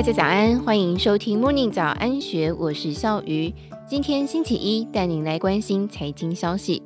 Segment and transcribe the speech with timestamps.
[0.00, 3.52] 大家早安，欢迎收听 Morning 早安学，我是笑鱼。
[3.86, 6.82] 今天星期一，带您来关心财经消息。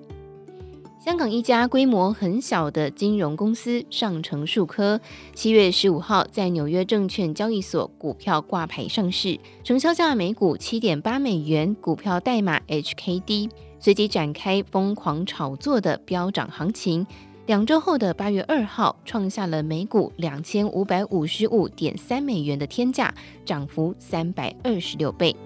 [0.98, 5.00] 香港一家规模很小的金融公司上城数科，
[5.32, 17.07] 七月十五号在纽约证券交易所股票挂牌上市，成交价每股七点八美元，股票代码 HKD，随即展开疯狂炒作的飙涨行情。
[17.47, 23.12] 两周后的八月二号，创下了每股两千五百五十五点三美元的天价，
[23.45, 25.37] 涨幅三百二十六倍。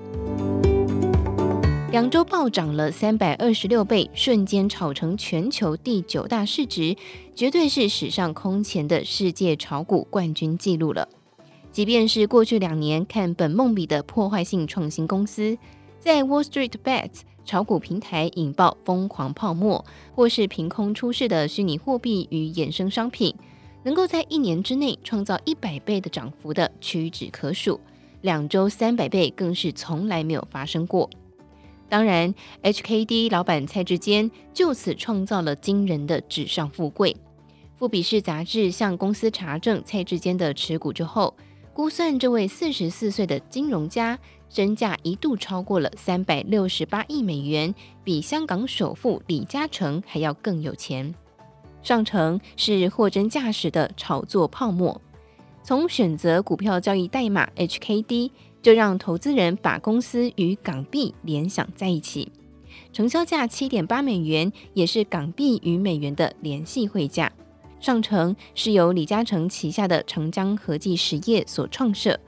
[1.90, 6.96] 两周暴涨了三百二十六倍，瞬间炒成全球第九大市值，
[7.34, 11.08] 绝对是史上空前的世界炒股冠军纪录了。
[11.72, 15.58] 即便是过去两年看本梦比的破坏性创新公司，
[16.08, 23.34] 在 Wall Street Bets 炒股平台引爆疯狂泡沫，或是凭空出世的虚拟货币与衍生商品，
[23.82, 27.78] 能够在一年之内创造一百倍的涨幅的屈指可数，
[28.22, 31.10] 两周三百倍更是从来没有发生过。
[31.90, 37.14] 当然，HKD 老板蔡志坚就此创造了惊人的纸上富贵。
[37.76, 41.34] 富比士杂志向公司查证蔡志坚的持股之后，
[41.78, 44.18] 估算这位四十四岁的金融家。
[44.48, 51.14] 身价一度超过了三百六十八亿美元，比香港首富李嘉诚还要更有钱。
[51.84, 55.00] 上城是货真价实的炒作泡沫，
[55.62, 62.32] 从选择股票交易代码 HKD 就让投资人把公司与港币联想在一起。
[62.92, 67.30] 成交价七点八美元，也是港币与美元的联系汇价。
[67.80, 72.18] 上城是由李嘉诚旗下的长江和记实业所创设。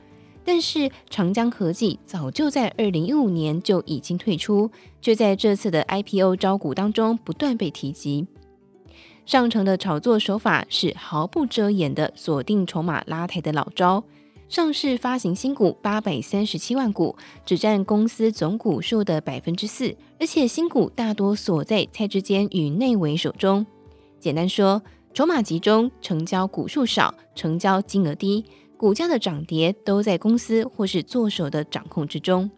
[0.43, 4.71] 但是长江和记早就在二零一五年就已经退出，
[5.03, 8.27] 却在这次的 IPO 招股当中不断被提及。
[9.27, 14.03] 上城的炒作手法是毫不遮掩的锁定筹码拉抬的老招，
[14.49, 23.65] 上市发行新股八百三十七万股，只占公司总股数的百分之四，而且新股大多锁在蔡志坚与内维手中。
[24.19, 28.45] 简单说，筹码集中，成交股数少，成交金额低。
[28.77, 32.51] 股价的涨跌都在公司或是作手的掌控之中。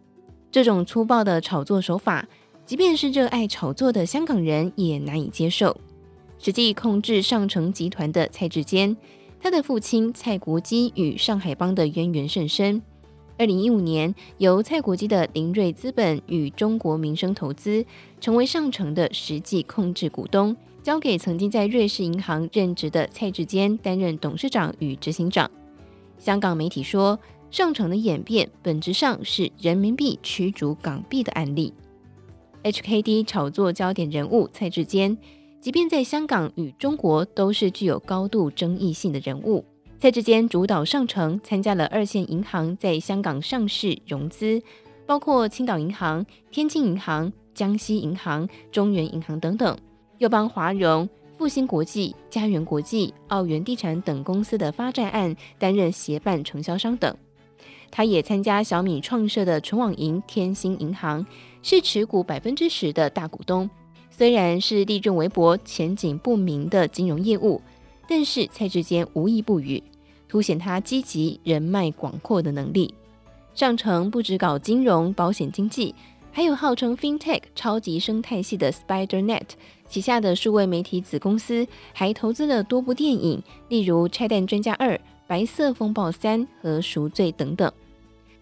[0.51, 2.25] 这种粗暴的炒作手法，
[2.65, 5.75] 即便是热爱炒作的香港人也难以接受。
[6.37, 8.95] 实际控制上城集团的蔡志坚，
[9.41, 12.81] 他的父亲蔡国基与上海帮的渊源甚深。
[13.37, 17.83] 二零一五年，由蔡国基的林瑞资本与中国民生投资
[18.21, 25.49] 成为上城的实际控制股东，交给曾经在瑞士银行任职的蔡志坚担任董事长与执行长。
[26.17, 27.17] 香港媒体说，
[27.49, 31.73] 上城的演变本质上是人民币驱逐港币的案例。
[32.63, 35.17] HKD 炒作焦点人物蔡志坚，
[35.61, 39.63] 即便在香港与中国都是具有高度争议性的人物。
[39.99, 44.61] 蔡志坚主导上城参加了二线银行在香港上市融资，
[45.05, 49.77] 包括青岛银行、天津银行、江西银行、中原银行等等，
[50.23, 51.07] 又帮华融。
[51.37, 57.13] 复星国际、家园国际、澳元地产等公司的发债案担任协办承销商等，
[57.91, 61.25] 他也参加小米创设的纯网银天星银行，
[61.61, 63.69] 是持股百分之十的大股东。
[64.09, 67.61] 虽然是利润微薄、前景不明的金融业务，
[68.07, 69.83] 但是蔡志坚无一不语，
[70.29, 72.93] 凸显他积极、人脉广阔的能力。
[73.53, 75.93] 上城不只搞金融、保险、经济。
[76.35, 79.49] 还有号称 FinTech 超级生态系的 SpiderNet
[79.93, 84.95] 旗下的数位媒体子公司，还投资了多部电影，例如《拆弹专家二》
[85.27, 87.71] 《白色风暴三》和《赎罪》等等。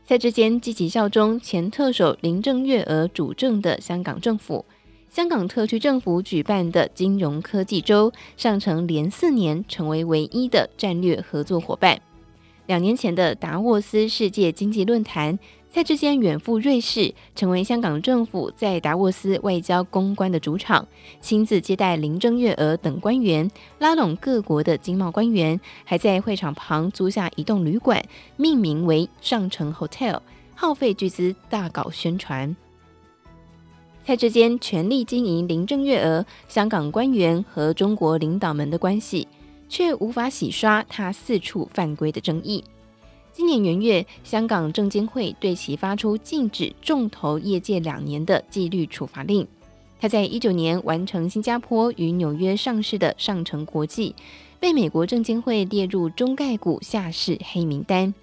[0.05, 4.63] 蔡志坚积极效忠前特首林郑月娥主政的香港政府，
[5.09, 11.99] 香港特区政府举办的金融科技周，上城连四年成为唯一的战略合作伙伴。
[12.67, 15.37] 两年前的达沃斯世界经济论坛。
[15.73, 20.85] 蔡志坚远赴瑞士，成为香港政府在达沃斯外交公关的主场，
[21.21, 23.49] 亲自接待林郑月娥等官员，
[23.79, 28.03] 拉拢各国的经贸官员，还在会场旁租下一栋旅馆，
[28.35, 30.19] 命名为上城 Hotel，
[30.53, 32.53] 耗费巨资大搞宣传。
[34.05, 39.25] 蔡志坚全力经营林郑月娥、香港官员和中国领导们的关系，
[39.69, 42.61] 却无法洗刷他四处犯规的争议。
[43.33, 49.47] 今年元月，香港证监会对其发出禁止重投业界两年的纪律处罚令。
[49.99, 54.13] 他在一九年完成新加坡与纽约上市的上城国际，
[54.59, 58.13] 被美国证监会列入中概股下市黑名单。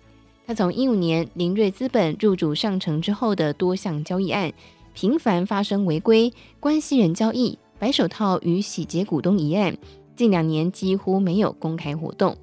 [0.46, 4.52] 他从一五年林瑞资本入主上城之后的多项交易案，
[4.92, 9.76] 频繁发生违规、关系人交易、白手套与洗劫股东一案，
[10.16, 12.36] 近两年几乎没有公开活动。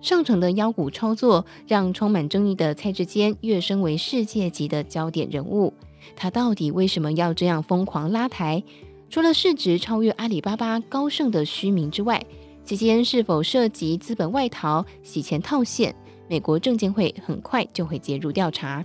[0.00, 5.72] 上乘的妖股操作，让充满争议的蔡志坚跃升为世界级的焦点人物。
[6.14, 8.62] 他到底为什么要这样疯狂拉抬？
[9.10, 12.24] 除了市值超越阿里巴巴高盛的虚名之外，
[12.64, 15.94] 其间是否涉及资本外逃、洗钱套现？
[16.28, 18.84] 美国证监会很快就会介入调查。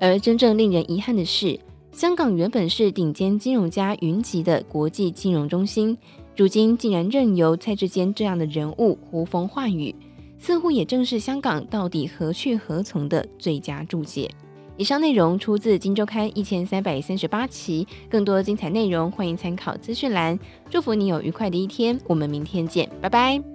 [0.00, 1.58] 而真正令人遗憾的是，
[1.92, 5.96] 香港原本是顶尖金融家云集的国际金融中心，
[6.36, 9.94] 如今竟然任由蔡志坚这样的人物呼风唤雨，
[10.38, 14.30] 似乎也正是香港到底何去何从的最佳注解。
[14.76, 20.36] 以上内容出自《金周刊》一千三百三十八期，更多精彩内容欢迎参考资讯栏。
[20.68, 23.53] 祝福你有愉快的一天，我们明天见，拜拜。